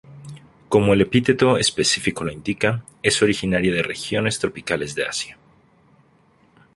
[0.67, 5.37] Como el epíteto específico lo indica, es originaria de regiones tropicales de Asia.